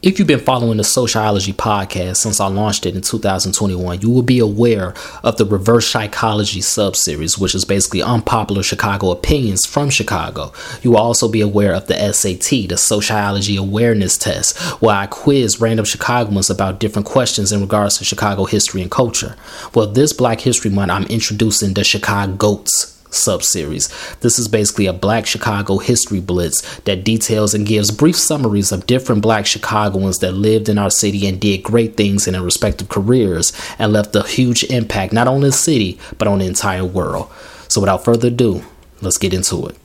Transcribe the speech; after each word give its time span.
If 0.00 0.16
you've 0.16 0.28
been 0.28 0.38
following 0.38 0.76
the 0.76 0.84
Sociology 0.84 1.52
podcast 1.52 2.18
since 2.18 2.38
I 2.38 2.46
launched 2.46 2.86
it 2.86 2.94
in 2.94 3.02
2021, 3.02 4.00
you 4.00 4.08
will 4.08 4.22
be 4.22 4.38
aware 4.38 4.94
of 5.24 5.38
the 5.38 5.44
reverse 5.44 5.88
psychology 5.88 6.60
subseries, 6.60 7.36
which 7.36 7.52
is 7.52 7.64
basically 7.64 8.00
unpopular 8.00 8.62
Chicago 8.62 9.10
opinions 9.10 9.66
from 9.66 9.90
Chicago. 9.90 10.52
You 10.82 10.92
will 10.92 10.98
also 10.98 11.26
be 11.26 11.40
aware 11.40 11.74
of 11.74 11.88
the 11.88 12.12
SAT, 12.12 12.68
the 12.68 12.76
Sociology 12.76 13.56
Awareness 13.56 14.16
Test, 14.16 14.56
where 14.80 14.94
I 14.94 15.08
quiz 15.08 15.60
random 15.60 15.84
Chicagoans 15.84 16.48
about 16.48 16.78
different 16.78 17.06
questions 17.06 17.50
in 17.50 17.60
regards 17.60 17.98
to 17.98 18.04
Chicago 18.04 18.44
history 18.44 18.82
and 18.82 18.92
culture. 18.92 19.34
Well, 19.74 19.88
this 19.88 20.12
Black 20.12 20.42
History 20.42 20.70
Month, 20.70 20.92
I'm 20.92 21.06
introducing 21.06 21.74
the 21.74 21.80
ChicaGOATS 21.80 22.97
subseries. 23.10 23.88
This 24.20 24.38
is 24.38 24.48
basically 24.48 24.86
a 24.86 24.92
Black 24.92 25.26
Chicago 25.26 25.78
history 25.78 26.20
blitz 26.20 26.80
that 26.80 27.04
details 27.04 27.54
and 27.54 27.66
gives 27.66 27.90
brief 27.90 28.16
summaries 28.16 28.70
of 28.70 28.86
different 28.86 29.22
Black 29.22 29.46
Chicagoans 29.46 30.18
that 30.18 30.32
lived 30.32 30.68
in 30.68 30.76
our 30.76 30.90
city 30.90 31.26
and 31.26 31.40
did 31.40 31.62
great 31.62 31.96
things 31.96 32.26
in 32.26 32.34
their 32.34 32.42
respective 32.42 32.88
careers 32.88 33.52
and 33.78 33.92
left 33.92 34.14
a 34.14 34.22
huge 34.22 34.64
impact 34.64 35.12
not 35.12 35.26
only 35.26 35.38
on 35.38 35.42
the 35.42 35.52
city 35.52 35.98
but 36.18 36.26
on 36.26 36.40
the 36.40 36.46
entire 36.46 36.84
world. 36.84 37.30
So 37.68 37.80
without 37.80 38.04
further 38.04 38.28
ado, 38.28 38.64
let's 39.00 39.18
get 39.18 39.32
into 39.32 39.68
it. 39.68 39.76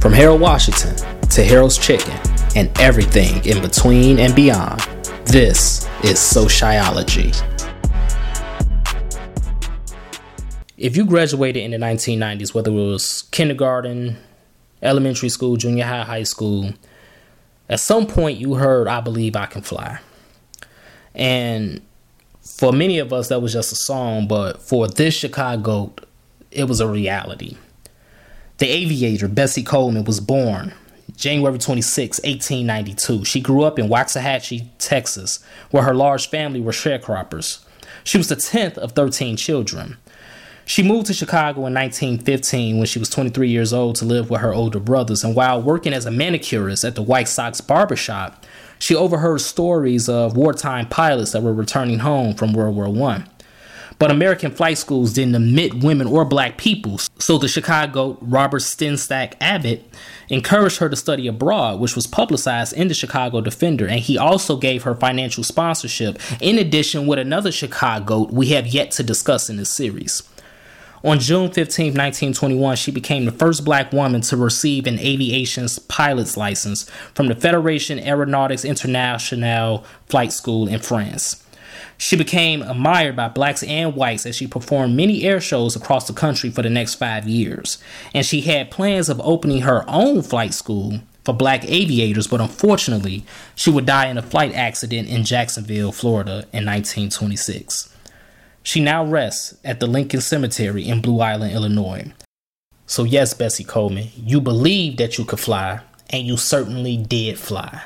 From 0.00 0.12
Harold 0.12 0.40
Washington 0.40 0.96
to 1.28 1.44
Harold's 1.44 1.78
Chicken 1.78 2.18
and 2.56 2.70
everything 2.80 3.44
in 3.44 3.60
between 3.62 4.18
and 4.18 4.34
beyond, 4.34 4.80
this 5.26 5.88
is 6.02 6.18
Sociology. 6.18 7.32
If 10.78 10.96
you 10.96 11.04
graduated 11.04 11.62
in 11.62 11.72
the 11.72 11.76
1990s, 11.76 12.54
whether 12.54 12.70
it 12.70 12.74
was 12.74 13.22
kindergarten, 13.32 14.16
elementary 14.80 15.28
school, 15.28 15.56
junior 15.56 15.84
high, 15.84 16.04
high 16.04 16.22
school, 16.22 16.72
at 17.68 17.80
some 17.80 18.06
point 18.06 18.38
you 18.38 18.54
heard, 18.54 18.86
I 18.86 19.00
believe 19.00 19.34
I 19.34 19.46
can 19.46 19.62
fly. 19.62 19.98
And 21.14 21.82
for 22.42 22.72
many 22.72 22.98
of 23.00 23.12
us, 23.12 23.28
that 23.28 23.42
was 23.42 23.52
just 23.52 23.72
a 23.72 23.76
song, 23.76 24.28
but 24.28 24.62
for 24.62 24.86
this 24.86 25.14
Chicago, 25.14 25.92
it 26.52 26.64
was 26.64 26.80
a 26.80 26.86
reality. 26.86 27.56
The 28.58 28.68
aviator, 28.68 29.28
Bessie 29.28 29.64
Coleman, 29.64 30.04
was 30.04 30.20
born 30.20 30.72
January 31.16 31.58
26, 31.58 32.18
1892. 32.20 33.24
She 33.24 33.40
grew 33.40 33.64
up 33.64 33.80
in 33.80 33.88
Waxahachie, 33.88 34.68
Texas, 34.78 35.40
where 35.72 35.82
her 35.82 35.94
large 35.94 36.30
family 36.30 36.60
were 36.60 36.72
sharecroppers. 36.72 37.64
She 38.04 38.16
was 38.16 38.28
the 38.28 38.36
10th 38.36 38.78
of 38.78 38.92
13 38.92 39.36
children. 39.36 39.96
She 40.68 40.82
moved 40.82 41.06
to 41.06 41.14
Chicago 41.14 41.64
in 41.64 41.72
1915 41.72 42.76
when 42.76 42.86
she 42.86 42.98
was 42.98 43.08
23 43.08 43.48
years 43.48 43.72
old 43.72 43.96
to 43.96 44.04
live 44.04 44.28
with 44.28 44.42
her 44.42 44.52
older 44.52 44.78
brothers. 44.78 45.24
And 45.24 45.34
while 45.34 45.62
working 45.62 45.94
as 45.94 46.04
a 46.04 46.10
manicurist 46.10 46.84
at 46.84 46.94
the 46.94 47.00
White 47.00 47.28
Sox 47.28 47.62
barbershop, 47.62 48.44
she 48.78 48.94
overheard 48.94 49.40
stories 49.40 50.10
of 50.10 50.36
wartime 50.36 50.86
pilots 50.86 51.32
that 51.32 51.42
were 51.42 51.54
returning 51.54 52.00
home 52.00 52.34
from 52.34 52.52
World 52.52 52.76
War 52.76 52.86
I. 53.08 53.24
But 53.98 54.10
American 54.10 54.50
flight 54.50 54.76
schools 54.76 55.14
didn't 55.14 55.36
admit 55.36 55.82
women 55.82 56.06
or 56.06 56.26
black 56.26 56.58
people, 56.58 56.98
so 57.18 57.38
the 57.38 57.48
Chicago 57.48 58.18
Robert 58.20 58.60
Sengstacke 58.60 59.36
Abbott 59.40 59.90
encouraged 60.28 60.80
her 60.80 60.90
to 60.90 60.96
study 60.96 61.26
abroad, 61.26 61.80
which 61.80 61.96
was 61.96 62.06
publicized 62.06 62.74
in 62.74 62.88
the 62.88 62.94
Chicago 62.94 63.40
Defender, 63.40 63.88
and 63.88 64.00
he 64.00 64.18
also 64.18 64.58
gave 64.58 64.82
her 64.82 64.94
financial 64.94 65.42
sponsorship, 65.42 66.18
in 66.42 66.58
addition 66.58 67.06
with 67.06 67.18
another 67.18 67.50
Chicago 67.50 68.28
we 68.30 68.48
have 68.48 68.66
yet 68.66 68.90
to 68.92 69.02
discuss 69.02 69.48
in 69.48 69.56
this 69.56 69.74
series. 69.74 70.22
On 71.04 71.20
June 71.20 71.50
15, 71.50 71.86
1921, 71.94 72.76
she 72.76 72.90
became 72.90 73.24
the 73.24 73.32
first 73.32 73.64
black 73.64 73.92
woman 73.92 74.20
to 74.22 74.36
receive 74.36 74.86
an 74.86 74.98
aviation's 74.98 75.78
pilot's 75.78 76.36
license 76.36 76.90
from 77.14 77.28
the 77.28 77.36
Fédération 77.36 78.04
Aéronautique 78.04 78.68
Internationale 78.68 79.84
Flight 80.06 80.32
School 80.32 80.66
in 80.66 80.80
France. 80.80 81.44
She 81.98 82.16
became 82.16 82.62
admired 82.62 83.16
by 83.16 83.28
blacks 83.28 83.62
and 83.62 83.94
whites 83.94 84.26
as 84.26 84.36
she 84.36 84.46
performed 84.46 84.96
many 84.96 85.24
air 85.24 85.40
shows 85.40 85.76
across 85.76 86.06
the 86.06 86.12
country 86.12 86.50
for 86.50 86.62
the 86.62 86.70
next 86.70 86.94
five 86.94 87.28
years. 87.28 87.78
And 88.14 88.26
she 88.26 88.40
had 88.40 88.70
plans 88.70 89.08
of 89.08 89.20
opening 89.20 89.62
her 89.62 89.84
own 89.88 90.22
flight 90.22 90.54
school 90.54 91.00
for 91.24 91.34
black 91.34 91.64
aviators, 91.64 92.26
but 92.26 92.40
unfortunately, 92.40 93.24
she 93.54 93.70
would 93.70 93.86
die 93.86 94.06
in 94.06 94.16
a 94.18 94.22
flight 94.22 94.54
accident 94.54 95.08
in 95.08 95.24
Jacksonville, 95.24 95.92
Florida 95.92 96.46
in 96.52 96.64
1926. 96.64 97.92
She 98.62 98.80
now 98.80 99.04
rests 99.04 99.56
at 99.64 99.80
the 99.80 99.86
Lincoln 99.86 100.20
Cemetery 100.20 100.86
in 100.86 101.00
Blue 101.00 101.20
Island, 101.20 101.54
Illinois. 101.54 102.12
So, 102.86 103.04
yes, 103.04 103.34
Bessie 103.34 103.64
Coleman, 103.64 104.08
you 104.16 104.40
believed 104.40 104.98
that 104.98 105.18
you 105.18 105.24
could 105.24 105.40
fly, 105.40 105.80
and 106.10 106.26
you 106.26 106.36
certainly 106.36 106.96
did 106.96 107.38
fly. 107.38 107.82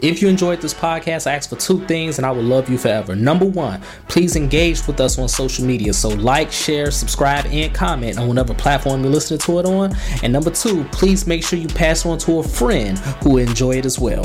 If 0.00 0.22
you 0.22 0.28
enjoyed 0.28 0.60
this 0.60 0.74
podcast, 0.74 1.26
I 1.26 1.34
ask 1.34 1.50
for 1.50 1.56
two 1.56 1.84
things 1.86 2.18
and 2.18 2.26
I 2.26 2.30
will 2.30 2.44
love 2.44 2.68
you 2.68 2.78
forever. 2.78 3.16
Number 3.16 3.44
one, 3.44 3.82
please 4.06 4.36
engage 4.36 4.86
with 4.86 5.00
us 5.00 5.18
on 5.18 5.28
social 5.28 5.64
media. 5.64 5.92
So, 5.92 6.10
like, 6.10 6.52
share, 6.52 6.92
subscribe, 6.92 7.46
and 7.46 7.74
comment 7.74 8.16
on 8.16 8.28
whatever 8.28 8.54
platform 8.54 9.02
you're 9.02 9.12
listening 9.12 9.40
to 9.40 9.58
it 9.58 9.66
on. 9.66 9.96
And 10.22 10.32
number 10.32 10.50
two, 10.50 10.84
please 10.92 11.26
make 11.26 11.42
sure 11.42 11.58
you 11.58 11.66
pass 11.66 12.04
it 12.04 12.08
on 12.08 12.18
to 12.18 12.38
a 12.38 12.44
friend 12.44 12.96
who 13.24 13.30
will 13.30 13.48
enjoy 13.48 13.72
it 13.72 13.86
as 13.86 13.98
well. 13.98 14.24